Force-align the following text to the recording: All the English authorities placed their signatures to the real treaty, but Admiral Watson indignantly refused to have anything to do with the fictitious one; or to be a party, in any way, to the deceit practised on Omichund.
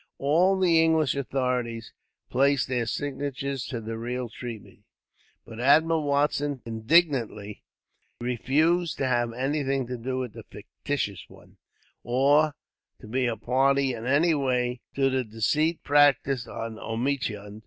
All 0.17 0.59
the 0.59 0.81
English 0.83 1.13
authorities 1.15 1.93
placed 2.31 2.67
their 2.67 2.87
signatures 2.87 3.67
to 3.67 3.79
the 3.79 3.99
real 3.99 4.29
treaty, 4.29 4.83
but 5.45 5.59
Admiral 5.59 6.05
Watson 6.05 6.59
indignantly 6.65 7.61
refused 8.19 8.97
to 8.97 9.05
have 9.07 9.31
anything 9.31 9.85
to 9.85 9.97
do 9.99 10.17
with 10.17 10.33
the 10.33 10.41
fictitious 10.49 11.25
one; 11.27 11.57
or 12.01 12.55
to 12.99 13.07
be 13.07 13.27
a 13.27 13.37
party, 13.37 13.93
in 13.93 14.07
any 14.07 14.33
way, 14.33 14.81
to 14.95 15.11
the 15.11 15.23
deceit 15.23 15.83
practised 15.83 16.47
on 16.47 16.79
Omichund. 16.79 17.59